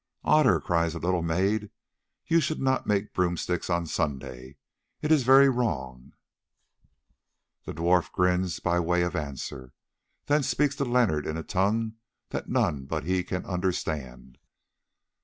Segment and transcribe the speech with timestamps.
[0.23, 1.69] "Otter," cries a little maid,
[2.25, 4.57] "you should not make broom sticks on Sunday,
[5.03, 6.13] it is very wrong."
[7.65, 9.73] The dwarf grins by way of answer,
[10.25, 11.97] then speaks to Leonard in a tongue
[12.29, 14.39] that none but he can understand.